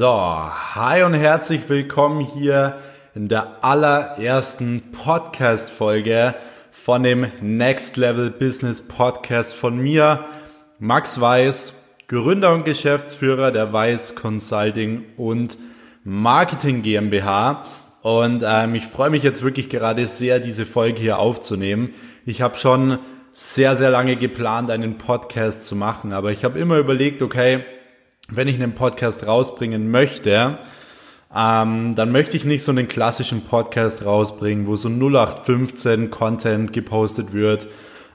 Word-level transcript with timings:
So, 0.00 0.08
hi 0.08 1.02
und 1.02 1.12
herzlich 1.12 1.68
willkommen 1.68 2.22
hier 2.22 2.78
in 3.14 3.28
der 3.28 3.62
allerersten 3.62 4.92
Podcast-Folge 4.92 6.36
von 6.70 7.02
dem 7.02 7.26
Next 7.42 7.98
Level 7.98 8.30
Business 8.30 8.88
Podcast 8.88 9.52
von 9.52 9.76
mir, 9.76 10.24
Max 10.78 11.20
Weiß, 11.20 11.74
Gründer 12.08 12.54
und 12.54 12.64
Geschäftsführer 12.64 13.52
der 13.52 13.74
Weiß 13.74 14.14
Consulting 14.14 15.04
und 15.18 15.58
Marketing 16.02 16.80
GmbH. 16.80 17.66
Und 18.00 18.42
ähm, 18.42 18.74
ich 18.74 18.86
freue 18.86 19.10
mich 19.10 19.22
jetzt 19.22 19.42
wirklich 19.42 19.68
gerade 19.68 20.06
sehr, 20.06 20.38
diese 20.38 20.64
Folge 20.64 20.98
hier 20.98 21.18
aufzunehmen. 21.18 21.90
Ich 22.24 22.40
habe 22.40 22.56
schon 22.56 23.00
sehr, 23.34 23.76
sehr 23.76 23.90
lange 23.90 24.16
geplant, 24.16 24.70
einen 24.70 24.96
Podcast 24.96 25.66
zu 25.66 25.76
machen, 25.76 26.14
aber 26.14 26.32
ich 26.32 26.42
habe 26.42 26.58
immer 26.58 26.78
überlegt, 26.78 27.20
okay, 27.20 27.64
wenn 28.30 28.48
ich 28.48 28.56
einen 28.56 28.74
Podcast 28.74 29.26
rausbringen 29.26 29.90
möchte, 29.90 30.58
ähm, 31.34 31.94
dann 31.94 32.12
möchte 32.12 32.36
ich 32.36 32.44
nicht 32.44 32.64
so 32.64 32.72
einen 32.72 32.88
klassischen 32.88 33.44
Podcast 33.44 34.04
rausbringen, 34.04 34.66
wo 34.66 34.76
so 34.76 34.88
0815 34.88 36.10
Content 36.10 36.72
gepostet 36.72 37.32
wird, 37.32 37.66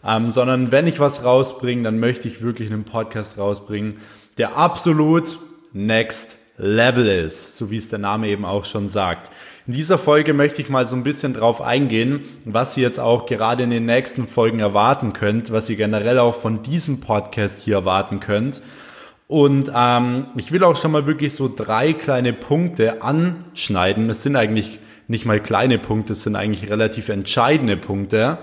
ähm, 0.06 0.30
sondern 0.30 0.72
wenn 0.72 0.88
ich 0.88 1.00
was 1.00 1.24
rausbringe, 1.24 1.84
dann 1.84 2.00
möchte 2.00 2.28
ich 2.28 2.42
wirklich 2.42 2.72
einen 2.72 2.84
Podcast 2.84 3.38
rausbringen, 3.38 3.98
der 4.38 4.58
absolut 4.58 5.38
next 5.74 6.38
level 6.58 7.08
ist, 7.08 7.58
so 7.58 7.70
wie 7.70 7.78
es 7.78 7.90
der 7.90 8.00
Name 8.00 8.28
eben 8.28 8.46
auch 8.46 8.66
schon 8.66 8.88
sagt. 8.88 9.30
In 9.68 9.74
dieser 9.74 9.98
Folge 9.98 10.34
möchte 10.34 10.62
ich 10.62 10.70
mal 10.70 10.86
so 10.86 10.96
ein 10.96 11.04
bisschen 11.04 11.34
drauf 11.34 11.62
eingehen, 11.62 12.22
was 12.46 12.78
ihr 12.78 12.84
jetzt 12.84 13.00
auch 13.00 13.26
gerade 13.26 13.64
in 13.64 13.72
den 13.72 13.86
nächsten 13.86 14.28
Folgen 14.28 14.60
erwarten 14.60 15.12
könnt, 15.12 15.52
was 15.52 15.70
ihr 15.70 15.76
generell 15.76 16.20
auch 16.20 16.36
von 16.36 16.64
diesem 16.64 17.02
Podcast 17.02 17.62
hier 17.64 17.76
erwarten 17.76 18.20
könnt. 18.20 18.62
Und 19.28 19.72
ähm, 19.76 20.28
ich 20.36 20.52
will 20.52 20.64
auch 20.64 20.76
schon 20.76 20.92
mal 20.92 21.08
wirklich 21.08 21.34
so 21.34 21.52
drei 21.54 21.94
kleine 21.94 22.34
Punkte 22.34 23.02
anschneiden. 23.02 24.10
Es 24.10 24.24
sind 24.24 24.36
eigentlich 24.36 24.80
nicht 25.08 25.26
mal 25.26 25.40
kleine 25.40 25.80
Punkte, 25.80 26.14
es 26.14 26.24
sind 26.24 26.36
eigentlich 26.36 26.70
relativ 26.70 27.10
entscheidende 27.10 27.78
Punkte, 27.78 28.40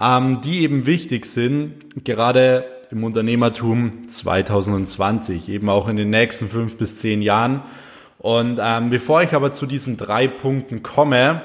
ähm, 0.00 0.40
die 0.42 0.60
eben 0.60 0.86
wichtig 0.86 1.26
sind, 1.26 2.04
gerade 2.04 2.64
im 2.90 3.04
Unternehmertum 3.04 4.08
2020, 4.08 5.48
eben 5.48 5.68
auch 5.68 5.88
in 5.88 5.96
den 5.96 6.10
nächsten 6.10 6.48
fünf 6.48 6.76
bis 6.76 6.96
zehn 6.96 7.22
Jahren. 7.22 7.62
Und 8.18 8.60
ähm, 8.62 8.90
bevor 8.90 9.22
ich 9.22 9.34
aber 9.34 9.52
zu 9.52 9.66
diesen 9.66 9.96
drei 9.96 10.26
Punkten 10.26 10.82
komme, 10.82 11.42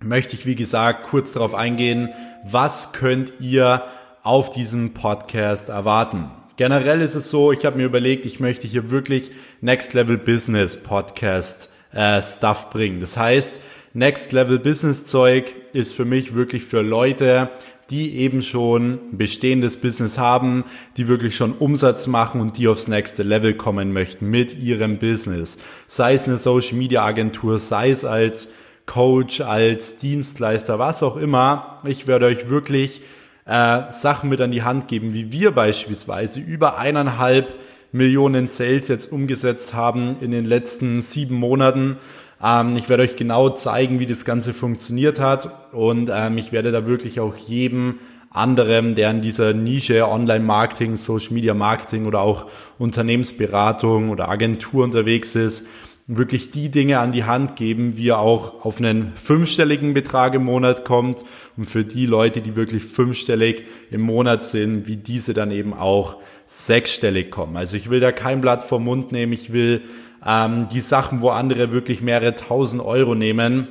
möchte 0.00 0.34
ich, 0.34 0.46
wie 0.46 0.54
gesagt, 0.54 1.04
kurz 1.04 1.32
darauf 1.32 1.54
eingehen, 1.54 2.10
was 2.44 2.92
könnt 2.92 3.34
ihr 3.40 3.84
auf 4.22 4.50
diesem 4.50 4.92
Podcast 4.92 5.68
erwarten. 5.70 6.30
Generell 6.56 7.02
ist 7.02 7.14
es 7.14 7.28
so, 7.28 7.52
ich 7.52 7.66
habe 7.66 7.76
mir 7.76 7.84
überlegt, 7.84 8.24
ich 8.24 8.40
möchte 8.40 8.66
hier 8.66 8.90
wirklich 8.90 9.30
Next 9.60 9.92
Level 9.92 10.16
Business 10.16 10.74
Podcast 10.74 11.70
äh, 11.92 12.22
Stuff 12.22 12.70
bringen. 12.70 13.00
Das 13.00 13.18
heißt, 13.18 13.60
Next 13.92 14.32
Level 14.32 14.58
Business 14.58 15.04
Zeug 15.04 15.54
ist 15.74 15.94
für 15.94 16.06
mich 16.06 16.34
wirklich 16.34 16.64
für 16.64 16.80
Leute, 16.80 17.50
die 17.90 18.16
eben 18.16 18.40
schon 18.40 18.98
bestehendes 19.12 19.76
Business 19.76 20.16
haben, 20.16 20.64
die 20.96 21.08
wirklich 21.08 21.36
schon 21.36 21.52
Umsatz 21.52 22.06
machen 22.06 22.40
und 22.40 22.56
die 22.56 22.68
aufs 22.68 22.88
nächste 22.88 23.22
Level 23.22 23.52
kommen 23.52 23.92
möchten 23.92 24.30
mit 24.30 24.58
ihrem 24.58 24.98
Business. 24.98 25.58
Sei 25.86 26.14
es 26.14 26.26
eine 26.26 26.38
Social 26.38 26.78
Media 26.78 27.04
Agentur, 27.04 27.58
sei 27.58 27.90
es 27.90 28.06
als 28.06 28.54
Coach, 28.86 29.42
als 29.42 29.98
Dienstleister, 29.98 30.78
was 30.78 31.02
auch 31.02 31.16
immer. 31.16 31.82
Ich 31.84 32.06
werde 32.06 32.26
euch 32.26 32.48
wirklich 32.48 33.02
äh, 33.46 33.90
Sachen 33.90 34.28
mit 34.28 34.40
an 34.40 34.50
die 34.50 34.62
Hand 34.62 34.88
geben, 34.88 35.14
wie 35.14 35.32
wir 35.32 35.52
beispielsweise 35.52 36.40
über 36.40 36.78
eineinhalb 36.78 37.54
Millionen 37.92 38.48
Sales 38.48 38.88
jetzt 38.88 39.10
umgesetzt 39.10 39.72
haben 39.72 40.16
in 40.20 40.30
den 40.30 40.44
letzten 40.44 41.00
sieben 41.00 41.36
Monaten. 41.36 41.96
Ähm, 42.42 42.76
ich 42.76 42.88
werde 42.88 43.04
euch 43.04 43.16
genau 43.16 43.50
zeigen, 43.50 44.00
wie 44.00 44.06
das 44.06 44.24
Ganze 44.24 44.52
funktioniert 44.52 45.20
hat 45.20 45.72
und 45.72 46.10
ähm, 46.12 46.38
ich 46.38 46.52
werde 46.52 46.72
da 46.72 46.86
wirklich 46.86 47.20
auch 47.20 47.36
jedem 47.36 48.00
anderen, 48.30 48.94
der 48.94 49.10
in 49.10 49.22
dieser 49.22 49.54
Nische 49.54 50.06
Online-Marketing, 50.06 50.96
Social-Media-Marketing 50.96 52.06
oder 52.06 52.20
auch 52.20 52.46
Unternehmensberatung 52.78 54.10
oder 54.10 54.28
Agentur 54.28 54.84
unterwegs 54.84 55.34
ist, 55.34 55.66
wirklich 56.08 56.50
die 56.50 56.70
Dinge 56.70 57.00
an 57.00 57.10
die 57.10 57.24
Hand 57.24 57.56
geben, 57.56 57.96
wie 57.96 58.10
er 58.10 58.20
auch 58.20 58.64
auf 58.64 58.78
einen 58.78 59.12
fünfstelligen 59.16 59.92
Betrag 59.92 60.34
im 60.34 60.44
Monat 60.44 60.84
kommt 60.84 61.24
und 61.56 61.68
für 61.68 61.84
die 61.84 62.06
Leute, 62.06 62.40
die 62.40 62.54
wirklich 62.54 62.84
fünfstellig 62.84 63.64
im 63.90 64.02
Monat 64.02 64.44
sind, 64.44 64.86
wie 64.86 64.96
diese 64.96 65.34
dann 65.34 65.50
eben 65.50 65.74
auch 65.74 66.18
sechsstellig 66.46 67.30
kommen. 67.30 67.56
Also 67.56 67.76
ich 67.76 67.90
will 67.90 67.98
da 67.98 68.12
kein 68.12 68.40
Blatt 68.40 68.62
vom 68.62 68.84
Mund 68.84 69.10
nehmen, 69.10 69.32
ich 69.32 69.52
will 69.52 69.82
ähm, 70.24 70.68
die 70.72 70.80
Sachen, 70.80 71.22
wo 71.22 71.30
andere 71.30 71.72
wirklich 71.72 72.02
mehrere 72.02 72.36
tausend 72.36 72.84
Euro 72.84 73.16
nehmen, 73.16 73.66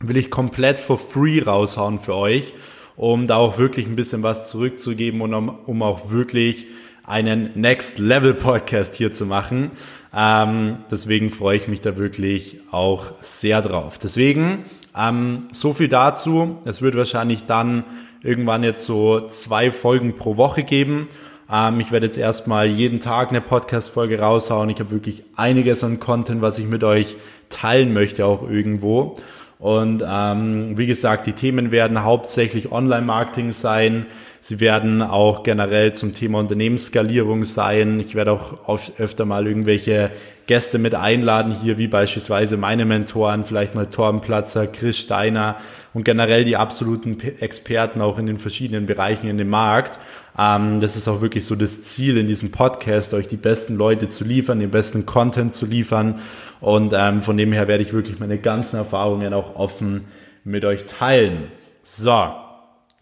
will 0.00 0.16
ich 0.16 0.30
komplett 0.30 0.78
for 0.78 0.98
free 0.98 1.42
raushauen 1.42 2.00
für 2.00 2.14
euch, 2.14 2.54
um 2.96 3.26
da 3.26 3.36
auch 3.36 3.58
wirklich 3.58 3.86
ein 3.86 3.96
bisschen 3.96 4.22
was 4.22 4.48
zurückzugeben 4.48 5.20
und 5.20 5.34
um, 5.34 5.48
um 5.48 5.82
auch 5.82 6.10
wirklich 6.10 6.66
einen 7.04 7.50
Next 7.54 7.98
Level 7.98 8.34
Podcast 8.34 8.94
hier 8.94 9.12
zu 9.12 9.26
machen. 9.26 9.70
Ähm, 10.18 10.78
deswegen 10.90 11.30
freue 11.30 11.58
ich 11.58 11.68
mich 11.68 11.82
da 11.82 11.98
wirklich 11.98 12.60
auch 12.70 13.08
sehr 13.20 13.60
drauf. 13.60 13.98
Deswegen 13.98 14.64
ähm, 14.96 15.48
so 15.52 15.74
viel 15.74 15.88
dazu. 15.88 16.56
Es 16.64 16.80
wird 16.80 16.96
wahrscheinlich 16.96 17.44
dann 17.44 17.84
irgendwann 18.22 18.64
jetzt 18.64 18.86
so 18.86 19.26
zwei 19.28 19.70
Folgen 19.70 20.14
pro 20.16 20.38
Woche 20.38 20.62
geben. 20.62 21.08
Ähm, 21.52 21.80
ich 21.80 21.92
werde 21.92 22.06
jetzt 22.06 22.16
erstmal 22.16 22.66
jeden 22.66 23.00
Tag 23.00 23.28
eine 23.28 23.42
Podcast-Folge 23.42 24.18
raushauen. 24.18 24.70
Ich 24.70 24.80
habe 24.80 24.90
wirklich 24.90 25.22
einiges 25.36 25.84
an 25.84 26.00
Content, 26.00 26.40
was 26.40 26.58
ich 26.58 26.66
mit 26.66 26.82
euch 26.82 27.16
teilen 27.50 27.92
möchte, 27.92 28.24
auch 28.24 28.48
irgendwo. 28.48 29.16
Und 29.58 30.04
ähm, 30.06 30.76
wie 30.76 30.86
gesagt, 30.86 31.26
die 31.26 31.32
Themen 31.32 31.72
werden 31.72 32.02
hauptsächlich 32.04 32.70
Online-Marketing 32.70 33.52
sein. 33.52 34.06
Sie 34.40 34.60
werden 34.60 35.00
auch 35.00 35.42
generell 35.42 35.94
zum 35.94 36.14
Thema 36.14 36.40
Unternehmensskalierung 36.40 37.44
sein. 37.44 37.98
Ich 37.98 38.14
werde 38.14 38.32
auch 38.32 38.68
oft, 38.68 39.00
öfter 39.00 39.24
mal 39.24 39.46
irgendwelche 39.46 40.10
Gäste 40.46 40.78
mit 40.78 40.94
einladen 40.94 41.52
hier, 41.52 41.78
wie 41.78 41.88
beispielsweise 41.88 42.56
meine 42.56 42.84
Mentoren, 42.84 43.44
vielleicht 43.44 43.74
mal 43.74 43.86
Torben 43.86 44.20
Platzer, 44.20 44.66
Chris 44.66 44.98
Steiner 44.98 45.56
und 45.94 46.04
generell 46.04 46.44
die 46.44 46.56
absoluten 46.56 47.18
Experten 47.40 48.00
auch 48.00 48.18
in 48.18 48.26
den 48.26 48.38
verschiedenen 48.38 48.86
Bereichen 48.86 49.26
in 49.26 49.38
dem 49.38 49.48
Markt. 49.48 49.98
Ähm, 50.38 50.80
das 50.80 50.96
ist 50.96 51.08
auch 51.08 51.20
wirklich 51.20 51.44
so 51.44 51.54
das 51.54 51.82
Ziel 51.82 52.16
in 52.16 52.26
diesem 52.26 52.50
Podcast, 52.50 53.14
euch 53.14 53.26
die 53.26 53.36
besten 53.36 53.76
Leute 53.76 54.08
zu 54.08 54.24
liefern, 54.24 54.60
den 54.60 54.70
besten 54.70 55.06
Content 55.06 55.54
zu 55.54 55.66
liefern. 55.66 56.20
Und 56.60 56.92
ähm, 56.96 57.22
von 57.22 57.36
dem 57.36 57.52
her 57.52 57.68
werde 57.68 57.82
ich 57.82 57.92
wirklich 57.92 58.18
meine 58.18 58.38
ganzen 58.38 58.76
Erfahrungen 58.76 59.32
auch 59.32 59.56
offen 59.56 60.04
mit 60.44 60.64
euch 60.64 60.84
teilen. 60.84 61.44
So, 61.82 62.32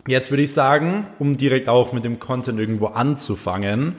jetzt 0.07 0.31
würde 0.31 0.43
ich 0.43 0.53
sagen, 0.53 1.07
um 1.19 1.37
direkt 1.37 1.69
auch 1.69 1.93
mit 1.93 2.05
dem 2.05 2.19
Content 2.19 2.59
irgendwo 2.59 2.87
anzufangen, 2.87 3.97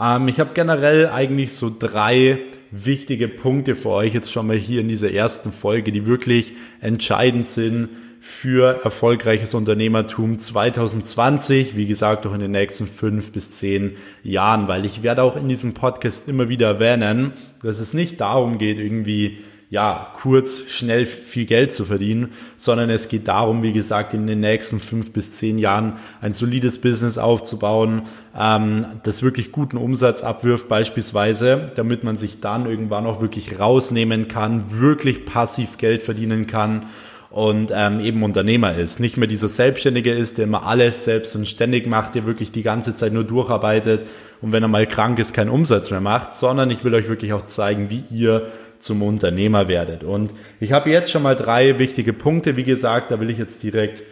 ähm, 0.00 0.28
ich 0.28 0.40
habe 0.40 0.50
generell 0.54 1.08
eigentlich 1.08 1.54
so 1.54 1.74
drei 1.76 2.38
wichtige 2.70 3.28
Punkte 3.28 3.74
für 3.74 3.90
euch 3.90 4.14
jetzt 4.14 4.32
schon 4.32 4.46
mal 4.46 4.56
hier 4.56 4.80
in 4.80 4.88
dieser 4.88 5.12
ersten 5.12 5.52
Folge, 5.52 5.92
die 5.92 6.06
wirklich 6.06 6.54
entscheidend 6.80 7.46
sind 7.46 7.90
für 8.24 8.84
erfolgreiches 8.84 9.52
Unternehmertum 9.52 10.38
2020, 10.38 11.76
wie 11.76 11.88
gesagt 11.88 12.24
auch 12.24 12.32
in 12.32 12.38
den 12.38 12.52
nächsten 12.52 12.86
fünf 12.86 13.32
bis 13.32 13.50
zehn 13.50 13.96
Jahren, 14.22 14.68
weil 14.68 14.84
ich 14.84 15.02
werde 15.02 15.24
auch 15.24 15.34
in 15.34 15.48
diesem 15.48 15.74
Podcast 15.74 16.28
immer 16.28 16.48
wieder 16.48 16.68
erwähnen, 16.68 17.32
dass 17.64 17.80
es 17.80 17.94
nicht 17.94 18.20
darum 18.20 18.58
geht, 18.58 18.78
irgendwie 18.78 19.38
ja, 19.70 20.12
kurz, 20.14 20.60
schnell 20.68 21.04
viel 21.06 21.46
Geld 21.46 21.72
zu 21.72 21.84
verdienen, 21.84 22.32
sondern 22.56 22.90
es 22.90 23.08
geht 23.08 23.26
darum, 23.26 23.64
wie 23.64 23.72
gesagt, 23.72 24.14
in 24.14 24.28
den 24.28 24.38
nächsten 24.38 24.78
fünf 24.78 25.12
bis 25.12 25.32
zehn 25.32 25.58
Jahren 25.58 25.94
ein 26.20 26.32
solides 26.32 26.80
Business 26.80 27.18
aufzubauen, 27.18 28.02
ähm, 28.38 28.86
das 29.02 29.24
wirklich 29.24 29.50
guten 29.50 29.78
Umsatz 29.78 30.22
abwirft 30.22 30.68
beispielsweise, 30.68 31.72
damit 31.74 32.04
man 32.04 32.16
sich 32.16 32.38
dann 32.38 32.66
irgendwann 32.66 33.04
auch 33.04 33.20
wirklich 33.20 33.58
rausnehmen 33.58 34.28
kann, 34.28 34.78
wirklich 34.78 35.24
passiv 35.24 35.76
Geld 35.76 36.02
verdienen 36.02 36.46
kann 36.46 36.86
und 37.32 37.72
ähm, 37.74 38.00
eben 38.00 38.22
Unternehmer 38.22 38.74
ist. 38.74 39.00
Nicht 39.00 39.16
mehr 39.16 39.26
dieser 39.26 39.48
Selbstständige 39.48 40.12
ist, 40.12 40.38
der 40.38 40.44
immer 40.44 40.66
alles 40.66 41.04
selbst 41.04 41.34
und 41.34 41.48
ständig 41.48 41.86
macht, 41.86 42.14
der 42.14 42.26
wirklich 42.26 42.52
die 42.52 42.62
ganze 42.62 42.94
Zeit 42.94 43.12
nur 43.12 43.24
durcharbeitet 43.24 44.06
und 44.42 44.52
wenn 44.52 44.62
er 44.62 44.68
mal 44.68 44.86
krank 44.86 45.18
ist, 45.18 45.32
keinen 45.32 45.48
Umsatz 45.48 45.90
mehr 45.90 46.00
macht, 46.00 46.34
sondern 46.34 46.70
ich 46.70 46.84
will 46.84 46.94
euch 46.94 47.08
wirklich 47.08 47.32
auch 47.32 47.42
zeigen, 47.46 47.90
wie 47.90 48.04
ihr 48.10 48.52
zum 48.80 49.02
Unternehmer 49.02 49.68
werdet. 49.68 50.04
Und 50.04 50.34
ich 50.60 50.72
habe 50.72 50.90
jetzt 50.90 51.10
schon 51.10 51.22
mal 51.22 51.36
drei 51.36 51.78
wichtige 51.78 52.12
Punkte, 52.12 52.56
wie 52.56 52.64
gesagt, 52.64 53.10
da 53.10 53.20
will 53.20 53.30
ich 53.30 53.38
jetzt 53.38 53.62
direkt 53.62 54.02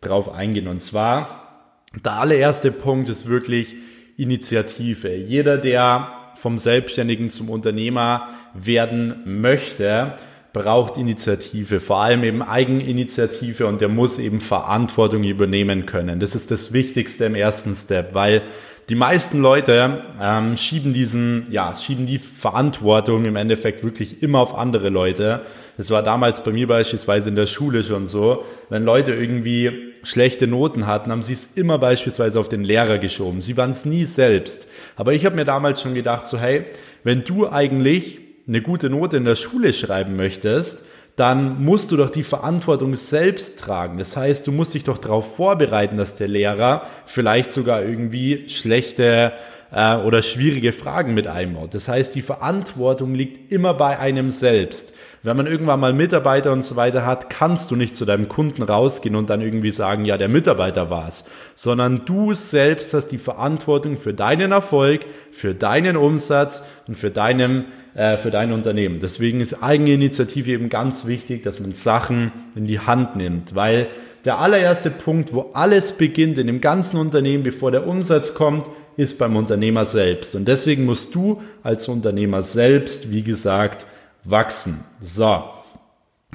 drauf 0.00 0.30
eingehen. 0.30 0.68
Und 0.68 0.82
zwar, 0.82 1.70
der 2.04 2.12
allererste 2.12 2.72
Punkt 2.72 3.08
ist 3.08 3.28
wirklich 3.28 3.74
Initiative. 4.16 5.14
Jeder, 5.14 5.56
der 5.56 6.12
vom 6.34 6.58
Selbstständigen 6.58 7.30
zum 7.30 7.48
Unternehmer 7.48 8.28
werden 8.52 9.22
möchte, 9.24 10.16
braucht 10.56 10.96
Initiative, 10.96 11.80
vor 11.80 11.98
allem 11.98 12.24
eben 12.24 12.42
Eigeninitiative 12.42 13.66
und 13.66 13.82
der 13.82 13.88
muss 13.88 14.18
eben 14.18 14.40
Verantwortung 14.40 15.22
übernehmen 15.22 15.84
können. 15.84 16.18
Das 16.18 16.34
ist 16.34 16.50
das 16.50 16.72
Wichtigste 16.72 17.26
im 17.26 17.34
ersten 17.34 17.74
Step, 17.74 18.14
weil 18.14 18.42
die 18.88 18.94
meisten 18.94 19.42
Leute 19.42 20.02
ähm, 20.18 20.56
schieben 20.56 20.94
diesen, 20.94 21.44
ja, 21.50 21.76
schieben 21.76 22.06
die 22.06 22.18
Verantwortung 22.18 23.26
im 23.26 23.36
Endeffekt 23.36 23.84
wirklich 23.84 24.22
immer 24.22 24.40
auf 24.40 24.54
andere 24.54 24.88
Leute. 24.88 25.42
Das 25.76 25.90
war 25.90 26.02
damals 26.02 26.42
bei 26.42 26.52
mir 26.52 26.66
beispielsweise 26.66 27.28
in 27.28 27.36
der 27.36 27.46
Schule 27.46 27.82
schon 27.82 28.06
so. 28.06 28.44
Wenn 28.70 28.84
Leute 28.84 29.12
irgendwie 29.12 29.92
schlechte 30.04 30.46
Noten 30.46 30.86
hatten, 30.86 31.10
haben 31.10 31.22
sie 31.22 31.34
es 31.34 31.56
immer 31.56 31.78
beispielsweise 31.78 32.40
auf 32.40 32.48
den 32.48 32.64
Lehrer 32.64 32.96
geschoben. 32.96 33.42
Sie 33.42 33.58
waren 33.58 33.72
es 33.72 33.84
nie 33.84 34.06
selbst. 34.06 34.68
Aber 34.94 35.12
ich 35.12 35.26
habe 35.26 35.36
mir 35.36 35.44
damals 35.44 35.82
schon 35.82 35.94
gedacht, 35.94 36.26
so 36.26 36.38
hey, 36.38 36.64
wenn 37.04 37.24
du 37.24 37.46
eigentlich 37.46 38.20
eine 38.48 38.62
gute 38.62 38.90
Note 38.90 39.16
in 39.16 39.24
der 39.24 39.36
Schule 39.36 39.72
schreiben 39.72 40.16
möchtest, 40.16 40.84
dann 41.16 41.64
musst 41.64 41.90
du 41.90 41.96
doch 41.96 42.10
die 42.10 42.22
Verantwortung 42.22 42.94
selbst 42.94 43.58
tragen. 43.58 43.98
Das 43.98 44.16
heißt, 44.16 44.46
du 44.46 44.52
musst 44.52 44.74
dich 44.74 44.84
doch 44.84 44.98
darauf 44.98 45.36
vorbereiten, 45.36 45.96
dass 45.96 46.16
der 46.16 46.28
Lehrer 46.28 46.86
vielleicht 47.06 47.50
sogar 47.50 47.82
irgendwie 47.82 48.48
schlechte 48.48 49.32
äh, 49.72 49.96
oder 49.96 50.22
schwierige 50.22 50.72
Fragen 50.72 51.14
mit 51.14 51.26
einbaut. 51.26 51.74
Das 51.74 51.88
heißt, 51.88 52.14
die 52.14 52.22
Verantwortung 52.22 53.14
liegt 53.14 53.50
immer 53.50 53.72
bei 53.72 53.98
einem 53.98 54.30
selbst. 54.30 54.92
Wenn 55.26 55.36
man 55.36 55.48
irgendwann 55.48 55.80
mal 55.80 55.92
Mitarbeiter 55.92 56.52
und 56.52 56.62
so 56.62 56.76
weiter 56.76 57.04
hat, 57.04 57.28
kannst 57.30 57.72
du 57.72 57.74
nicht 57.74 57.96
zu 57.96 58.04
deinem 58.04 58.28
Kunden 58.28 58.62
rausgehen 58.62 59.16
und 59.16 59.28
dann 59.28 59.40
irgendwie 59.40 59.72
sagen, 59.72 60.04
ja, 60.04 60.16
der 60.18 60.28
Mitarbeiter 60.28 60.88
war's, 60.88 61.28
sondern 61.56 62.04
du 62.04 62.34
selbst 62.34 62.94
hast 62.94 63.08
die 63.08 63.18
Verantwortung 63.18 63.96
für 63.96 64.14
deinen 64.14 64.52
Erfolg, 64.52 65.04
für 65.32 65.52
deinen 65.52 65.96
Umsatz 65.96 66.64
und 66.86 66.94
für 66.94 67.10
deinen 67.10 67.64
äh, 67.94 68.18
für 68.18 68.30
dein 68.30 68.52
Unternehmen. 68.52 69.00
Deswegen 69.00 69.40
ist 69.40 69.64
Eigeninitiative 69.64 70.52
eben 70.52 70.68
ganz 70.68 71.06
wichtig, 71.06 71.42
dass 71.42 71.58
man 71.58 71.72
Sachen 71.72 72.30
in 72.54 72.68
die 72.68 72.78
Hand 72.78 73.16
nimmt, 73.16 73.56
weil 73.56 73.88
der 74.24 74.38
allererste 74.38 74.90
Punkt, 74.90 75.34
wo 75.34 75.50
alles 75.54 75.90
beginnt 75.90 76.38
in 76.38 76.46
dem 76.46 76.60
ganzen 76.60 76.98
Unternehmen, 76.98 77.42
bevor 77.42 77.72
der 77.72 77.88
Umsatz 77.88 78.34
kommt, 78.34 78.68
ist 78.96 79.18
beim 79.18 79.34
Unternehmer 79.34 79.86
selbst. 79.86 80.36
Und 80.36 80.46
deswegen 80.46 80.84
musst 80.84 81.16
du 81.16 81.42
als 81.64 81.88
Unternehmer 81.88 82.44
selbst, 82.44 83.10
wie 83.10 83.22
gesagt, 83.22 83.86
wachsen. 84.26 84.84
So. 85.00 85.44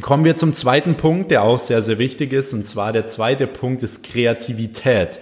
Kommen 0.01 0.23
wir 0.23 0.35
zum 0.35 0.53
zweiten 0.53 0.95
Punkt, 0.95 1.29
der 1.29 1.43
auch 1.43 1.59
sehr, 1.59 1.81
sehr 1.81 1.99
wichtig 1.99 2.33
ist. 2.33 2.53
Und 2.53 2.65
zwar 2.65 2.91
der 2.91 3.05
zweite 3.05 3.45
Punkt 3.45 3.83
ist 3.83 4.03
Kreativität. 4.03 5.19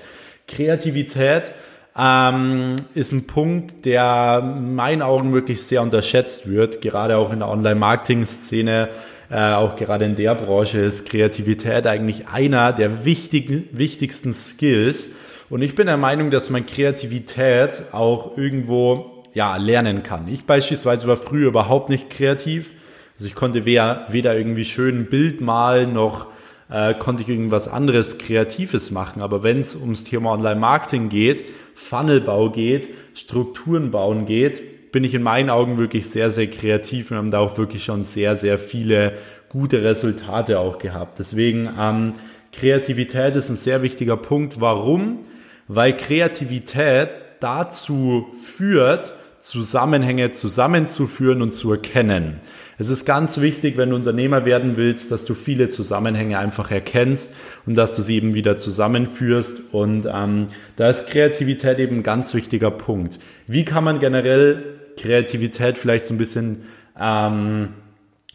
Kreativität 0.47 1.51
ähm, 1.97 2.75
ist 2.93 3.11
ein 3.11 3.27
Punkt, 3.27 3.85
der 3.85 4.55
in 4.57 4.75
meinen 4.75 5.01
Augen 5.01 5.33
wirklich 5.33 5.63
sehr 5.63 5.81
unterschätzt 5.81 6.47
wird, 6.47 6.81
gerade 6.81 7.17
auch 7.17 7.33
in 7.33 7.39
der 7.39 7.49
Online-Marketing-Szene. 7.49 8.89
Äh, 9.29 9.51
auch 9.53 9.75
gerade 9.75 10.05
in 10.05 10.15
der 10.15 10.33
Branche 10.35 10.79
ist 10.79 11.09
Kreativität 11.09 11.85
eigentlich 11.85 12.27
einer 12.27 12.71
der 12.71 13.05
wichtigen, 13.05 13.67
wichtigsten 13.71 14.33
Skills. 14.33 15.09
Und 15.49 15.61
ich 15.61 15.75
bin 15.75 15.87
der 15.87 15.97
Meinung, 15.97 16.31
dass 16.31 16.49
man 16.49 16.65
Kreativität 16.65 17.83
auch 17.91 18.37
irgendwo 18.37 19.18
ja, 19.33 19.57
lernen 19.57 20.03
kann. 20.03 20.27
Ich 20.27 20.45
beispielsweise 20.45 21.07
war 21.07 21.17
früher 21.17 21.47
überhaupt 21.47 21.89
nicht 21.89 22.09
kreativ. 22.09 22.71
Also 23.17 23.27
ich 23.27 23.35
konnte 23.35 23.65
weder, 23.65 24.05
weder 24.09 24.37
irgendwie 24.37 24.65
schön 24.65 24.99
ein 24.99 25.05
Bild 25.09 25.41
malen 25.41 25.93
noch 25.93 26.27
äh, 26.69 26.93
konnte 26.93 27.23
ich 27.23 27.29
irgendwas 27.29 27.67
anderes 27.67 28.17
Kreatives 28.17 28.91
machen. 28.91 29.21
Aber 29.21 29.43
wenn 29.43 29.59
es 29.59 29.75
ums 29.75 30.03
Thema 30.03 30.31
Online-Marketing 30.31 31.09
geht, 31.09 31.43
Funnelbau 31.73 32.49
geht, 32.49 32.89
Strukturen 33.13 33.91
bauen 33.91 34.25
geht, 34.25 34.91
bin 34.91 35.03
ich 35.03 35.13
in 35.13 35.23
meinen 35.23 35.49
Augen 35.49 35.77
wirklich 35.77 36.09
sehr, 36.09 36.31
sehr 36.31 36.47
kreativ 36.47 37.11
und 37.11 37.17
haben 37.17 37.31
da 37.31 37.39
auch 37.39 37.57
wirklich 37.57 37.83
schon 37.83 38.03
sehr, 38.03 38.35
sehr 38.35 38.57
viele 38.57 39.13
gute 39.49 39.83
Resultate 39.83 40.59
auch 40.59 40.79
gehabt. 40.79 41.19
Deswegen 41.19 41.69
ähm, 41.77 42.13
Kreativität 42.51 43.35
ist 43.35 43.49
ein 43.49 43.55
sehr 43.55 43.81
wichtiger 43.81 44.17
Punkt. 44.17 44.61
Warum? 44.61 45.19
Weil 45.67 45.95
Kreativität 45.95 47.09
dazu 47.39 48.27
führt, 48.43 49.13
Zusammenhänge 49.39 50.31
zusammenzuführen 50.31 51.41
und 51.41 51.53
zu 51.53 51.71
erkennen. 51.71 52.41
Es 52.77 52.89
ist 52.89 53.05
ganz 53.05 53.39
wichtig, 53.39 53.77
wenn 53.77 53.89
du 53.89 53.95
Unternehmer 53.95 54.45
werden 54.45 54.77
willst, 54.77 55.11
dass 55.11 55.25
du 55.25 55.33
viele 55.33 55.69
Zusammenhänge 55.69 56.39
einfach 56.39 56.71
erkennst 56.71 57.35
und 57.65 57.75
dass 57.75 57.95
du 57.95 58.01
sie 58.01 58.15
eben 58.15 58.33
wieder 58.33 58.57
zusammenführst. 58.57 59.73
Und 59.73 60.07
ähm, 60.11 60.47
da 60.75 60.89
ist 60.89 61.07
Kreativität 61.07 61.79
eben 61.79 61.97
ein 61.97 62.03
ganz 62.03 62.33
wichtiger 62.33 62.71
Punkt. 62.71 63.19
Wie 63.47 63.65
kann 63.65 63.83
man 63.83 63.99
generell 63.99 64.63
Kreativität 64.97 65.77
vielleicht 65.77 66.05
so 66.05 66.13
ein 66.13 66.17
bisschen, 66.17 66.63
ähm, 66.99 67.69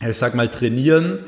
ich 0.07 0.17
sag 0.17 0.35
mal, 0.35 0.49
trainieren? 0.49 1.21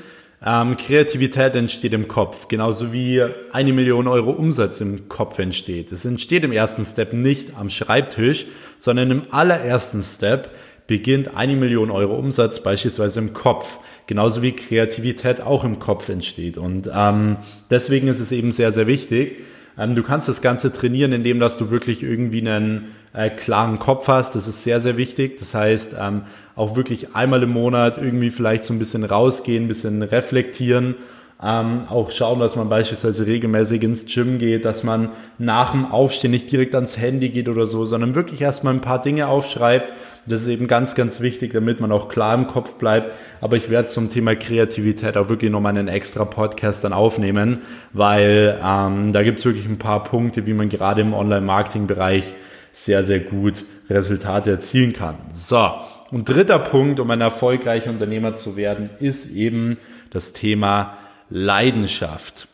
Ähm, 0.44 0.76
Kreativität 0.76 1.56
entsteht 1.56 1.94
im 1.94 2.08
Kopf, 2.08 2.48
genauso 2.48 2.92
wie 2.92 3.22
eine 3.52 3.72
Million 3.72 4.06
Euro 4.06 4.30
Umsatz 4.30 4.80
im 4.80 5.08
Kopf 5.08 5.38
entsteht. 5.38 5.92
Es 5.92 6.04
entsteht 6.04 6.44
im 6.44 6.52
ersten 6.52 6.84
Step 6.84 7.12
nicht 7.12 7.56
am 7.56 7.70
Schreibtisch, 7.70 8.46
sondern 8.78 9.10
im 9.10 9.22
allerersten 9.30 10.02
Step 10.02 10.50
beginnt 10.86 11.34
eine 11.34 11.56
Million 11.56 11.90
Euro 11.90 12.16
Umsatz 12.16 12.62
beispielsweise 12.62 13.20
im 13.20 13.32
Kopf. 13.32 13.78
Genauso 14.06 14.42
wie 14.42 14.52
Kreativität 14.52 15.40
auch 15.40 15.64
im 15.64 15.80
Kopf 15.80 16.08
entsteht. 16.08 16.58
Und 16.58 16.88
ähm, 16.94 17.38
deswegen 17.70 18.06
ist 18.06 18.20
es 18.20 18.30
eben 18.30 18.52
sehr, 18.52 18.70
sehr 18.70 18.86
wichtig. 18.86 19.40
Ähm, 19.78 19.94
du 19.94 20.02
kannst 20.02 20.28
das 20.28 20.42
Ganze 20.42 20.72
trainieren, 20.72 21.12
indem 21.12 21.40
dass 21.40 21.58
du 21.58 21.70
wirklich 21.70 22.02
irgendwie 22.02 22.40
einen 22.40 22.94
äh, 23.12 23.30
klaren 23.30 23.78
Kopf 23.78 24.08
hast. 24.08 24.34
Das 24.34 24.48
ist 24.48 24.62
sehr, 24.62 24.80
sehr 24.80 24.96
wichtig. 24.96 25.38
Das 25.38 25.54
heißt, 25.54 25.96
ähm, 25.98 26.22
auch 26.54 26.76
wirklich 26.76 27.14
einmal 27.14 27.42
im 27.42 27.50
Monat 27.50 27.98
irgendwie 27.98 28.30
vielleicht 28.30 28.64
so 28.64 28.72
ein 28.72 28.78
bisschen 28.78 29.04
rausgehen, 29.04 29.64
ein 29.64 29.68
bisschen 29.68 30.02
reflektieren 30.02 30.96
ähm, 31.42 31.82
auch 31.88 32.10
schauen, 32.10 32.40
dass 32.40 32.56
man 32.56 32.70
beispielsweise 32.70 33.26
regelmäßig 33.26 33.82
ins 33.82 34.06
Gym 34.06 34.38
geht, 34.38 34.64
dass 34.64 34.82
man 34.84 35.10
nach 35.36 35.72
dem 35.72 35.84
Aufstehen 35.84 36.30
nicht 36.30 36.50
direkt 36.50 36.74
ans 36.74 36.96
Handy 36.96 37.28
geht 37.28 37.48
oder 37.50 37.66
so, 37.66 37.84
sondern 37.84 38.14
wirklich 38.14 38.40
erstmal 38.40 38.72
ein 38.72 38.80
paar 38.80 39.02
Dinge 39.02 39.28
aufschreibt. 39.28 39.92
Das 40.24 40.42
ist 40.42 40.48
eben 40.48 40.66
ganz, 40.66 40.94
ganz 40.94 41.20
wichtig, 41.20 41.52
damit 41.52 41.78
man 41.80 41.92
auch 41.92 42.08
klar 42.08 42.34
im 42.34 42.46
Kopf 42.46 42.74
bleibt. 42.74 43.12
Aber 43.42 43.56
ich 43.56 43.68
werde 43.68 43.86
zum 43.86 44.08
Thema 44.08 44.34
Kreativität 44.34 45.16
auch 45.18 45.28
wirklich 45.28 45.50
nochmal 45.50 45.76
einen 45.76 45.88
extra 45.88 46.24
Podcast 46.24 46.82
dann 46.84 46.94
aufnehmen, 46.94 47.60
weil 47.92 48.58
ähm, 48.64 49.12
da 49.12 49.22
gibt 49.22 49.38
es 49.38 49.44
wirklich 49.44 49.66
ein 49.66 49.78
paar 49.78 50.04
Punkte, 50.04 50.46
wie 50.46 50.54
man 50.54 50.70
gerade 50.70 51.02
im 51.02 51.12
Online-Marketing-Bereich 51.12 52.24
sehr, 52.72 53.04
sehr 53.04 53.20
gut 53.20 53.62
Resultate 53.90 54.50
erzielen 54.50 54.94
kann. 54.94 55.16
So, 55.30 55.70
und 56.10 56.28
dritter 56.28 56.58
Punkt, 56.58 56.98
um 56.98 57.10
ein 57.10 57.20
erfolgreicher 57.20 57.90
Unternehmer 57.90 58.36
zu 58.36 58.56
werden, 58.56 58.90
ist 59.00 59.30
eben 59.30 59.76
das 60.10 60.32
Thema 60.32 60.96
Leidenschaft. 61.28 62.48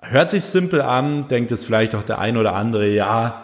Hört 0.00 0.30
sich 0.30 0.44
simpel 0.44 0.82
an, 0.82 1.28
denkt 1.28 1.52
es 1.52 1.64
vielleicht 1.64 1.94
auch 1.94 2.02
der 2.02 2.18
ein 2.18 2.36
oder 2.36 2.54
andere, 2.54 2.88
ja, 2.88 3.42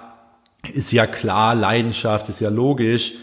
ist 0.73 0.93
ja 0.93 1.07
klar, 1.07 1.55
Leidenschaft 1.55 2.29
ist 2.29 2.41
ja 2.41 2.49
logisch, 2.49 3.15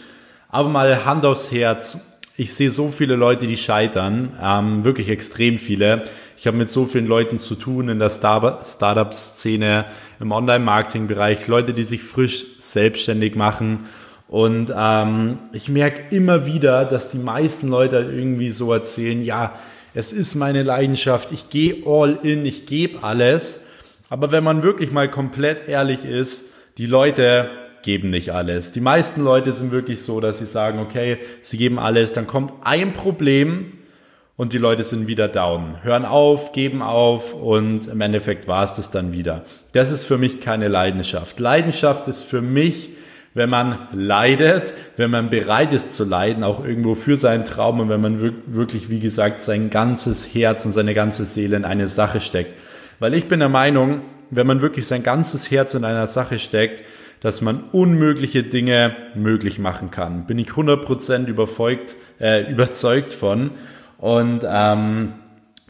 aber 0.48 0.68
mal 0.68 1.04
Hand 1.04 1.24
aufs 1.24 1.50
Herz. 1.50 2.06
Ich 2.36 2.54
sehe 2.54 2.70
so 2.70 2.88
viele 2.88 3.16
Leute, 3.16 3.46
die 3.46 3.56
scheitern, 3.56 4.38
ähm, 4.42 4.84
wirklich 4.84 5.08
extrem 5.08 5.58
viele. 5.58 6.04
Ich 6.36 6.46
habe 6.46 6.56
mit 6.56 6.70
so 6.70 6.86
vielen 6.86 7.06
Leuten 7.06 7.38
zu 7.38 7.54
tun 7.54 7.88
in 7.88 7.98
der 7.98 8.08
Startup-Szene, 8.10 9.86
im 10.20 10.32
Online-Marketing-Bereich, 10.32 11.46
Leute, 11.48 11.74
die 11.74 11.84
sich 11.84 12.02
frisch 12.02 12.44
selbstständig 12.58 13.34
machen. 13.36 13.86
Und 14.26 14.72
ähm, 14.74 15.38
ich 15.52 15.68
merke 15.68 16.14
immer 16.14 16.46
wieder, 16.46 16.84
dass 16.84 17.10
die 17.10 17.18
meisten 17.18 17.68
Leute 17.68 17.96
irgendwie 17.96 18.52
so 18.52 18.72
erzählen, 18.72 19.22
ja, 19.22 19.54
es 19.94 20.12
ist 20.12 20.34
meine 20.34 20.62
Leidenschaft, 20.62 21.32
ich 21.32 21.50
gehe 21.50 21.84
all 21.86 22.18
in, 22.22 22.46
ich 22.46 22.66
gebe 22.66 23.02
alles. 23.02 23.64
Aber 24.08 24.32
wenn 24.32 24.44
man 24.44 24.62
wirklich 24.62 24.92
mal 24.92 25.10
komplett 25.10 25.68
ehrlich 25.68 26.04
ist, 26.04 26.46
die 26.78 26.86
Leute 26.86 27.50
geben 27.82 28.10
nicht 28.10 28.30
alles. 28.30 28.72
Die 28.72 28.80
meisten 28.80 29.22
Leute 29.22 29.52
sind 29.52 29.72
wirklich 29.72 30.02
so, 30.02 30.20
dass 30.20 30.38
sie 30.38 30.46
sagen, 30.46 30.78
okay, 30.78 31.18
sie 31.42 31.56
geben 31.56 31.78
alles, 31.78 32.12
dann 32.12 32.26
kommt 32.26 32.52
ein 32.62 32.92
Problem 32.92 33.72
und 34.36 34.52
die 34.52 34.58
Leute 34.58 34.84
sind 34.84 35.06
wieder 35.06 35.28
down, 35.28 35.82
hören 35.82 36.04
auf, 36.04 36.52
geben 36.52 36.82
auf 36.82 37.34
und 37.34 37.86
im 37.88 38.00
Endeffekt 38.00 38.48
war 38.48 38.64
es 38.64 38.74
das 38.74 38.90
dann 38.90 39.12
wieder. 39.12 39.44
Das 39.72 39.90
ist 39.90 40.04
für 40.04 40.18
mich 40.18 40.40
keine 40.40 40.68
Leidenschaft. 40.68 41.40
Leidenschaft 41.40 42.08
ist 42.08 42.22
für 42.22 42.42
mich 42.42 42.90
wenn 43.32 43.48
man 43.48 43.78
leidet, 43.92 44.74
wenn 44.96 45.10
man 45.10 45.30
bereit 45.30 45.72
ist 45.72 45.94
zu 45.94 46.04
leiden, 46.04 46.42
auch 46.42 46.64
irgendwo 46.64 46.94
für 46.94 47.16
seinen 47.16 47.44
Traum 47.44 47.80
und 47.80 47.88
wenn 47.88 48.00
man 48.00 48.20
wirklich, 48.46 48.90
wie 48.90 48.98
gesagt, 48.98 49.42
sein 49.42 49.70
ganzes 49.70 50.34
Herz 50.34 50.66
und 50.66 50.72
seine 50.72 50.94
ganze 50.94 51.24
Seele 51.24 51.56
in 51.56 51.64
eine 51.64 51.86
Sache 51.86 52.20
steckt. 52.20 52.56
Weil 52.98 53.14
ich 53.14 53.28
bin 53.28 53.40
der 53.40 53.48
Meinung, 53.48 54.02
wenn 54.30 54.46
man 54.46 54.62
wirklich 54.62 54.86
sein 54.86 55.02
ganzes 55.02 55.50
Herz 55.50 55.74
in 55.74 55.84
einer 55.84 56.06
Sache 56.06 56.38
steckt, 56.38 56.82
dass 57.20 57.40
man 57.40 57.64
unmögliche 57.72 58.42
Dinge 58.42 58.96
möglich 59.14 59.58
machen 59.58 59.90
kann. 59.90 60.26
Bin 60.26 60.38
ich 60.38 60.48
100% 60.48 61.26
überzeugt, 61.26 61.94
äh, 62.18 62.50
überzeugt 62.50 63.12
von. 63.12 63.52
Und 63.98 64.40
ähm, 64.48 65.12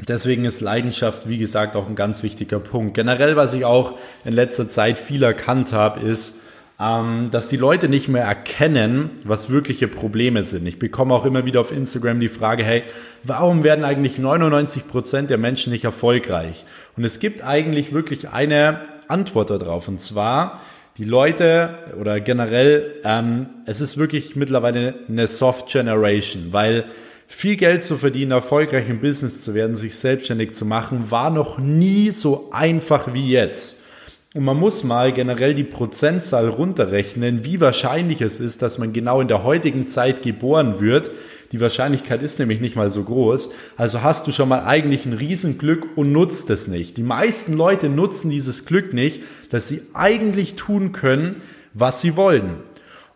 deswegen 0.09 0.45
ist 0.45 0.61
Leidenschaft, 0.61 1.29
wie 1.29 1.39
gesagt, 1.39 1.77
auch 1.77 1.89
ein 1.89 1.97
ganz 1.97 2.23
wichtiger 2.23 2.61
Punkt. 2.61 2.95
Generell, 2.95 3.37
was 3.37 3.53
ich 3.53 3.65
auch 3.65 3.99
in 4.25 4.33
letzter 4.33 4.69
Zeit 4.69 4.99
viel 4.99 5.23
erkannt 5.23 5.73
habe, 5.73 6.01
ist, 6.01 6.41
ähm, 6.81 7.29
dass 7.31 7.49
die 7.49 7.59
Leute 7.59 7.89
nicht 7.89 8.09
mehr 8.09 8.25
erkennen, 8.25 9.11
was 9.25 9.51
wirkliche 9.51 9.87
Probleme 9.87 10.43
sind. 10.43 10.67
Ich 10.67 10.79
bekomme 10.79 11.15
auch 11.15 11.27
immer 11.27 11.45
wieder 11.45 11.61
auf 11.61 11.73
Instagram 11.73 12.21
die 12.21 12.31
Frage, 12.31 12.65
hey, 12.65 12.85
warum 13.23 13.65
werden 13.65 13.85
eigentlich 13.85 14.19
99 14.19 14.89
Prozent 14.89 15.29
der 15.29 15.37
Menschen 15.37 15.73
nicht 15.73 15.85
erfolgreich? 15.85 16.65
Und 16.97 17.05
es 17.05 17.21
gibt 17.21 17.45
eigentlich 17.45 17.93
wirklich 17.93 18.31
eine 18.31 18.81
Antwort 19.09 19.51
darauf. 19.51 19.89
Und 19.89 20.01
zwar, 20.01 20.61
die 20.97 21.05
Leute 21.05 21.79
oder 22.01 22.19
generell, 22.19 22.95
ähm, 23.05 23.47
es 23.67 23.83
ist 23.83 23.99
wirklich 23.99 24.35
mittlerweile 24.35 24.95
eine 25.07 25.27
Soft 25.27 25.69
Generation, 25.69 26.49
weil 26.53 26.87
viel 27.27 27.57
Geld 27.57 27.85
zu 27.85 27.97
verdienen, 27.97 28.33
erfolgreich 28.33 28.89
im 28.89 29.01
Business 29.01 29.43
zu 29.43 29.55
werden, 29.55 29.77
sich 29.77 29.97
selbstständig 29.97 30.55
zu 30.55 30.65
machen, 30.65 31.11
war 31.11 31.31
noch 31.31 31.59
nie 31.59 32.11
so 32.11 32.49
einfach 32.53 33.13
wie 33.13 33.31
jetzt. 33.31 33.80
Und 34.33 34.45
man 34.45 34.59
muss 34.59 34.85
mal 34.85 35.13
generell 35.13 35.55
die 35.55 35.65
Prozentzahl 35.65 36.49
runterrechnen, 36.49 37.45
wie 37.45 37.61
wahrscheinlich 37.61 38.21
es 38.21 38.39
ist, 38.39 38.63
dass 38.63 38.79
man 38.79 38.93
genau 38.93 39.21
in 39.21 39.27
der 39.27 39.43
heutigen 39.43 39.89
Zeit 39.89 40.23
geboren 40.23 40.79
wird. 40.79 41.11
Die 41.51 41.61
Wahrscheinlichkeit 41.61 42.23
ist 42.23 42.39
nämlich 42.39 42.61
nicht 42.61 42.77
mal 42.77 42.91
so 42.91 43.03
groß. 43.03 43.53
Also 43.77 44.03
hast 44.03 44.29
du 44.29 44.33
schon 44.33 44.49
mal 44.49 44.63
eigentlich 44.63 45.05
ein 45.05 45.15
Riesenglück 45.15 45.97
und 45.97 46.13
nutzt 46.13 46.49
es 46.51 46.69
nicht. 46.69 46.97
Die 46.97 47.03
meisten 47.03 47.55
Leute 47.55 47.89
nutzen 47.89 48.31
dieses 48.31 48.67
Glück 48.67 48.93
nicht, 48.93 49.25
dass 49.51 49.67
sie 49.67 49.83
eigentlich 49.95 50.55
tun 50.55 50.93
können, 50.93 51.43
was 51.75 52.01
sie 52.01 52.15
wollen. 52.15 52.61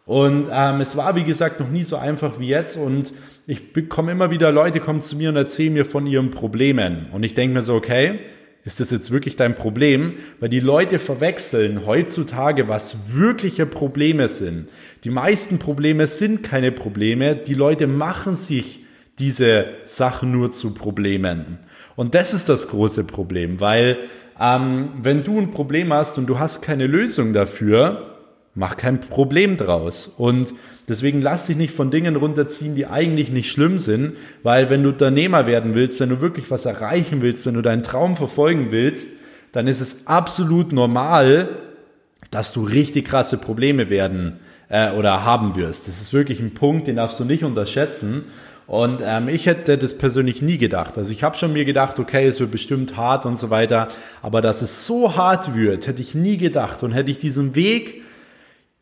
Und 0.07 0.49
ähm, 0.51 0.81
es 0.81 0.97
war, 0.97 1.15
wie 1.15 1.23
gesagt, 1.23 1.61
noch 1.61 1.71
nie 1.71 1.85
so 1.85 1.97
einfach 1.97 2.41
wie 2.41 2.49
jetzt. 2.49 2.77
Und 2.77 3.13
ich 3.47 3.73
bekomme 3.73 4.11
immer 4.11 4.33
wieder 4.33 4.51
Leute 4.51 4.81
kommen 4.81 5.01
zu 5.01 5.15
mir 5.17 5.29
und 5.29 5.37
erzählen 5.37 5.75
mir 5.75 5.87
von 5.87 6.09
ihren 6.09 6.33
Problemen. 6.33 7.07
Und 7.13 7.23
ich 7.23 7.35
denke 7.35 7.55
mir 7.55 7.63
so, 7.63 7.75
okay, 7.75 8.19
ist 8.65 8.81
das 8.81 8.91
jetzt 8.91 9.11
wirklich 9.11 9.37
dein 9.37 9.55
Problem? 9.55 10.15
Weil 10.41 10.49
die 10.49 10.61
Leute 10.61 10.99
verwechseln 10.99 11.85
heutzutage, 11.85 12.67
was 12.67 12.97
wirkliche 13.13 13.67
Probleme 13.67 14.29
sind. 14.29 14.69
Die 15.05 15.11
meisten 15.11 15.59
Probleme 15.59 16.07
sind 16.07 16.43
keine 16.43 16.73
Probleme. 16.73 17.37
Die 17.37 17.55
Leute 17.55 17.87
machen 17.87 18.37
sich 18.37 18.81
diese 19.19 19.67
Sachen 19.85 20.33
nur 20.33 20.51
zu 20.51 20.73
Problemen. 20.73 21.59
Und 21.95 22.15
das 22.15 22.33
ist 22.33 22.49
das 22.49 22.69
große 22.69 23.05
Problem, 23.05 23.61
weil 23.61 23.99
ähm, 24.41 24.89
wenn 25.01 25.23
du 25.23 25.39
ein 25.39 25.51
Problem 25.51 25.93
hast 25.93 26.19
und 26.19 26.27
du 26.27 26.39
hast 26.39 26.63
keine 26.63 26.87
Lösung 26.87 27.33
dafür, 27.35 28.14
mach 28.55 28.77
kein 28.77 29.01
Problem 29.01 29.57
draus. 29.57 30.07
Und 30.07 30.55
deswegen 30.89 31.21
lass 31.21 31.47
dich 31.47 31.57
nicht 31.57 31.75
von 31.75 31.91
Dingen 31.91 32.17
runterziehen, 32.17 32.75
die 32.75 32.87
eigentlich 32.87 33.31
nicht 33.31 33.51
schlimm 33.51 33.79
sind, 33.79 34.15
weil 34.43 34.71
wenn 34.71 34.83
du 34.83 34.91
Unternehmer 34.91 35.47
werden 35.47 35.75
willst, 35.75 36.01
wenn 36.01 36.11
du 36.11 36.21
wirklich 36.21 36.51
was 36.51 36.67
erreichen 36.67 37.21
willst, 37.21 37.47
wenn 37.47 37.55
du 37.55 37.63
deinen 37.63 37.83
Traum 37.83 38.17
verfolgen 38.17 38.69
willst, 38.71 39.21
dann 39.53 39.67
ist 39.67 39.81
es 39.81 40.07
absolut 40.07 40.73
normal, 40.73 41.49
dass 42.31 42.53
du 42.53 42.65
richtig 42.65 43.07
krasse 43.07 43.39
Probleme 43.39 43.91
werden 43.91 44.41
äh, 44.69 44.91
oder 44.91 45.25
haben 45.25 45.55
wirst. 45.57 45.87
Das 45.87 46.01
ist 46.01 46.13
wirklich 46.13 46.41
ein 46.41 46.55
Punkt, 46.55 46.87
den 46.87 46.97
darfst 46.97 47.21
du 47.21 47.25
nicht 47.25 47.45
unterschätzen. 47.45 48.25
Und 48.67 49.01
ähm, 49.05 49.29
ich 49.29 49.47
hätte 49.47 49.77
das 49.77 49.99
persönlich 49.99 50.41
nie 50.41 50.59
gedacht. 50.59 50.97
Also 50.97 51.13
ich 51.13 51.23
habe 51.23 51.37
schon 51.37 51.53
mir 51.53 51.65
gedacht, 51.65 51.99
okay, 51.99 52.27
es 52.27 52.41
wird 52.41 52.51
bestimmt 52.51 52.97
hart 52.97 53.27
und 53.27 53.39
so 53.39 53.51
weiter. 53.51 53.89
Aber 54.23 54.41
dass 54.41 54.63
es 54.63 54.87
so 54.87 55.17
hart 55.17 55.55
wird, 55.55 55.87
hätte 55.87 56.01
ich 56.01 56.15
nie 56.15 56.39
gedacht. 56.39 56.83
Und 56.83 56.93
hätte 56.93 57.11
ich 57.11 57.19
diesen 57.19 57.55
Weg 57.55 58.03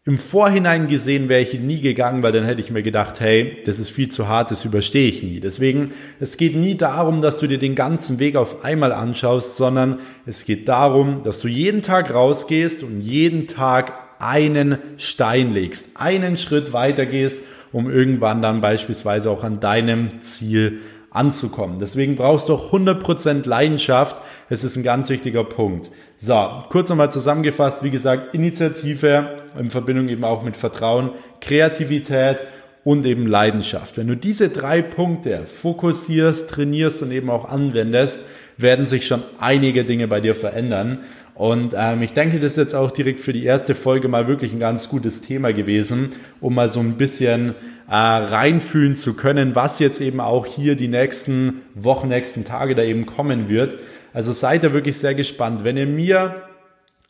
im 0.04 0.18
Vorhinein 0.18 0.88
gesehen 0.88 1.28
wäre 1.28 1.42
ich 1.42 1.54
nie 1.54 1.80
gegangen, 1.80 2.24
weil 2.24 2.32
dann 2.32 2.44
hätte 2.44 2.60
ich 2.60 2.72
mir 2.72 2.82
gedacht, 2.82 3.20
hey, 3.20 3.58
das 3.64 3.78
ist 3.78 3.88
viel 3.88 4.08
zu 4.08 4.26
hart, 4.26 4.50
das 4.50 4.64
überstehe 4.64 5.08
ich 5.08 5.22
nie. 5.22 5.38
Deswegen, 5.38 5.92
es 6.18 6.36
geht 6.36 6.56
nie 6.56 6.76
darum, 6.76 7.20
dass 7.22 7.38
du 7.38 7.46
dir 7.46 7.58
den 7.58 7.76
ganzen 7.76 8.18
Weg 8.18 8.34
auf 8.34 8.64
einmal 8.64 8.92
anschaust, 8.92 9.56
sondern 9.56 10.00
es 10.26 10.44
geht 10.44 10.68
darum, 10.68 11.22
dass 11.22 11.40
du 11.40 11.46
jeden 11.46 11.82
Tag 11.82 12.12
rausgehst 12.12 12.82
und 12.82 13.00
jeden 13.00 13.46
Tag 13.46 13.92
einen 14.18 14.78
Stein 14.96 15.52
legst, 15.52 15.90
einen 16.00 16.36
Schritt 16.36 16.72
weiter 16.72 17.06
gehst, 17.06 17.44
um 17.70 17.88
irgendwann 17.88 18.42
dann 18.42 18.60
beispielsweise 18.60 19.30
auch 19.30 19.44
an 19.44 19.60
deinem 19.60 20.20
Ziel 20.20 20.80
anzukommen. 21.10 21.78
Deswegen 21.78 22.16
brauchst 22.16 22.48
du 22.48 22.54
auch 22.54 22.72
100% 22.72 23.48
Leidenschaft. 23.48 24.16
Es 24.48 24.64
ist 24.64 24.76
ein 24.76 24.82
ganz 24.82 25.10
wichtiger 25.10 25.44
Punkt. 25.44 25.90
So, 26.16 26.64
kurz 26.70 26.88
nochmal 26.88 27.12
zusammengefasst. 27.12 27.84
Wie 27.84 27.90
gesagt, 27.90 28.34
Initiative 28.34 29.41
in 29.58 29.70
Verbindung 29.70 30.08
eben 30.08 30.24
auch 30.24 30.42
mit 30.42 30.56
Vertrauen, 30.56 31.10
Kreativität 31.40 32.38
und 32.84 33.06
eben 33.06 33.26
Leidenschaft. 33.26 33.96
Wenn 33.96 34.08
du 34.08 34.16
diese 34.16 34.48
drei 34.48 34.82
Punkte 34.82 35.46
fokussierst, 35.46 36.50
trainierst 36.50 37.02
und 37.02 37.12
eben 37.12 37.30
auch 37.30 37.48
anwendest, 37.48 38.24
werden 38.56 38.86
sich 38.86 39.06
schon 39.06 39.22
einige 39.38 39.84
Dinge 39.84 40.08
bei 40.08 40.20
dir 40.20 40.34
verändern. 40.34 41.00
Und 41.34 41.74
ähm, 41.76 42.02
ich 42.02 42.12
denke, 42.12 42.40
das 42.40 42.52
ist 42.52 42.58
jetzt 42.58 42.74
auch 42.74 42.90
direkt 42.90 43.20
für 43.20 43.32
die 43.32 43.44
erste 43.44 43.74
Folge 43.74 44.08
mal 44.08 44.26
wirklich 44.28 44.52
ein 44.52 44.60
ganz 44.60 44.88
gutes 44.88 45.22
Thema 45.22 45.52
gewesen, 45.52 46.10
um 46.40 46.54
mal 46.54 46.68
so 46.68 46.80
ein 46.80 46.98
bisschen 46.98 47.54
äh, 47.88 47.94
reinfühlen 47.94 48.96
zu 48.96 49.14
können, 49.14 49.54
was 49.54 49.78
jetzt 49.78 50.00
eben 50.00 50.20
auch 50.20 50.44
hier 50.46 50.76
die 50.76 50.88
nächsten 50.88 51.62
Wochen, 51.74 52.08
nächsten 52.08 52.44
Tage 52.44 52.74
da 52.74 52.82
eben 52.82 53.06
kommen 53.06 53.48
wird. 53.48 53.76
Also 54.12 54.32
seid 54.32 54.64
da 54.64 54.72
wirklich 54.72 54.98
sehr 54.98 55.14
gespannt. 55.14 55.64
Wenn 55.64 55.76
ihr 55.76 55.86
mir 55.86 56.42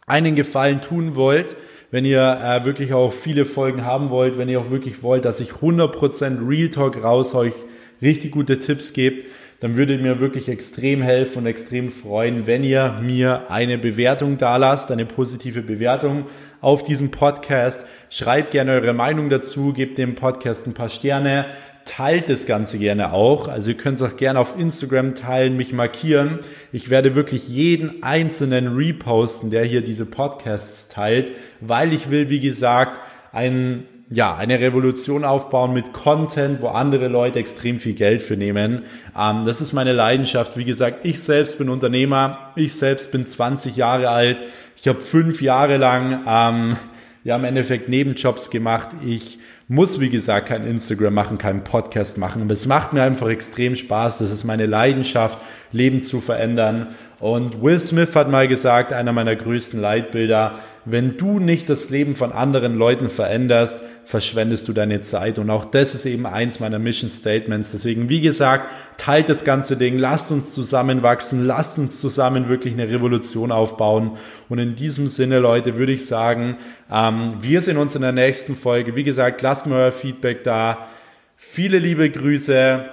einen 0.06 0.34
Gefallen 0.34 0.80
tun 0.82 1.16
wollt, 1.16 1.56
wenn 1.92 2.06
ihr 2.06 2.40
äh, 2.42 2.64
wirklich 2.64 2.94
auch 2.94 3.12
viele 3.12 3.44
Folgen 3.44 3.84
haben 3.84 4.10
wollt, 4.10 4.38
wenn 4.38 4.48
ihr 4.48 4.58
auch 4.58 4.70
wirklich 4.70 5.02
wollt, 5.02 5.24
dass 5.24 5.40
ich 5.40 5.50
100% 5.50 6.48
Real 6.48 6.70
Talk 6.70 7.04
raus 7.04 7.34
euch 7.34 7.52
richtig 8.00 8.32
gute 8.32 8.58
Tipps 8.58 8.94
gebe, 8.94 9.24
dann 9.60 9.76
würde 9.76 9.96
mir 9.98 10.18
wirklich 10.18 10.48
extrem 10.48 11.02
helfen 11.02 11.40
und 11.40 11.46
extrem 11.46 11.90
freuen, 11.90 12.48
wenn 12.48 12.64
ihr 12.64 12.98
mir 13.00 13.50
eine 13.50 13.78
Bewertung 13.78 14.38
da 14.38 14.56
lasst, 14.56 14.90
eine 14.90 15.04
positive 15.04 15.60
Bewertung 15.60 16.24
auf 16.60 16.82
diesem 16.82 17.10
Podcast. 17.10 17.86
Schreibt 18.08 18.52
gerne 18.52 18.72
eure 18.72 18.94
Meinung 18.94 19.28
dazu, 19.28 19.72
gebt 19.72 19.98
dem 19.98 20.14
Podcast 20.14 20.66
ein 20.66 20.74
paar 20.74 20.88
Sterne, 20.88 21.46
teilt 21.84 22.28
das 22.28 22.46
Ganze 22.46 22.78
gerne 22.78 23.12
auch. 23.12 23.48
Also 23.48 23.70
ihr 23.70 23.76
könnt 23.76 24.00
es 24.00 24.02
auch 24.02 24.16
gerne 24.16 24.38
auf 24.38 24.58
Instagram 24.58 25.14
teilen, 25.14 25.56
mich 25.56 25.72
markieren. 25.72 26.38
Ich 26.72 26.90
werde 26.90 27.14
wirklich 27.14 27.48
jeden 27.48 28.02
einzelnen 28.02 28.76
reposten, 28.76 29.50
der 29.50 29.64
hier 29.64 29.82
diese 29.82 30.06
Podcasts 30.06 30.88
teilt, 30.88 31.32
weil 31.60 31.92
ich 31.92 32.10
will, 32.10 32.28
wie 32.28 32.40
gesagt, 32.40 33.00
einen 33.32 33.86
ja, 34.14 34.36
eine 34.36 34.60
Revolution 34.60 35.24
aufbauen 35.24 35.72
mit 35.72 35.92
Content, 35.92 36.60
wo 36.60 36.68
andere 36.68 37.08
Leute 37.08 37.38
extrem 37.38 37.80
viel 37.80 37.94
Geld 37.94 38.20
für 38.20 38.36
nehmen. 38.36 38.82
Ähm, 39.18 39.44
das 39.46 39.60
ist 39.60 39.72
meine 39.72 39.92
Leidenschaft. 39.92 40.56
Wie 40.56 40.64
gesagt, 40.64 41.04
ich 41.04 41.22
selbst 41.22 41.58
bin 41.58 41.68
Unternehmer. 41.68 42.52
Ich 42.54 42.74
selbst 42.74 43.10
bin 43.10 43.26
20 43.26 43.76
Jahre 43.76 44.10
alt. 44.10 44.42
Ich 44.76 44.88
habe 44.88 45.00
fünf 45.00 45.40
Jahre 45.40 45.78
lang 45.78 46.24
ähm, 46.26 46.76
ja 47.24 47.36
im 47.36 47.44
Endeffekt 47.44 47.88
Nebenjobs 47.88 48.50
gemacht. 48.50 48.90
Ich 49.06 49.38
muss, 49.72 50.00
wie 50.00 50.10
gesagt, 50.10 50.48
kein 50.48 50.66
Instagram 50.66 51.14
machen, 51.14 51.38
keinen 51.38 51.64
Podcast 51.64 52.18
machen. 52.18 52.42
Aber 52.42 52.52
es 52.52 52.66
macht 52.66 52.92
mir 52.92 53.02
einfach 53.02 53.30
extrem 53.30 53.74
Spaß. 53.74 54.18
Das 54.18 54.30
ist 54.30 54.44
meine 54.44 54.66
Leidenschaft, 54.66 55.38
Leben 55.72 56.02
zu 56.02 56.20
verändern. 56.20 56.88
Und 57.20 57.62
Will 57.62 57.80
Smith 57.80 58.14
hat 58.14 58.30
mal 58.30 58.46
gesagt, 58.48 58.92
einer 58.92 59.12
meiner 59.12 59.34
größten 59.34 59.80
Leitbilder, 59.80 60.60
wenn 60.84 61.16
du 61.16 61.38
nicht 61.38 61.68
das 61.68 61.90
Leben 61.90 62.16
von 62.16 62.32
anderen 62.32 62.74
Leuten 62.74 63.08
veränderst, 63.08 63.84
verschwendest 64.04 64.66
du 64.66 64.72
deine 64.72 65.00
Zeit. 65.00 65.38
Und 65.38 65.48
auch 65.48 65.64
das 65.64 65.94
ist 65.94 66.06
eben 66.06 66.26
eins 66.26 66.58
meiner 66.58 66.80
Mission 66.80 67.08
Statements. 67.08 67.70
Deswegen, 67.70 68.08
wie 68.08 68.20
gesagt, 68.20 68.72
teilt 68.96 69.28
das 69.28 69.44
ganze 69.44 69.76
Ding, 69.76 69.96
lasst 69.96 70.32
uns 70.32 70.52
zusammenwachsen, 70.52 71.46
lasst 71.46 71.78
uns 71.78 72.00
zusammen 72.00 72.48
wirklich 72.48 72.74
eine 72.74 72.90
Revolution 72.90 73.52
aufbauen. 73.52 74.16
Und 74.48 74.58
in 74.58 74.74
diesem 74.74 75.06
Sinne, 75.06 75.38
Leute, 75.38 75.76
würde 75.76 75.92
ich 75.92 76.06
sagen, 76.06 76.56
ähm, 76.90 77.34
wir 77.40 77.62
sehen 77.62 77.76
uns 77.76 77.94
in 77.94 78.02
der 78.02 78.12
nächsten 78.12 78.56
Folge. 78.56 78.96
Wie 78.96 79.04
gesagt, 79.04 79.40
lasst 79.42 79.66
mir 79.66 79.76
euer 79.76 79.92
Feedback 79.92 80.42
da. 80.42 80.88
Viele 81.36 81.78
liebe 81.78 82.10
Grüße, 82.10 82.84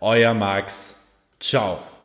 euer 0.00 0.34
Max. 0.34 1.00
Ciao. 1.40 1.84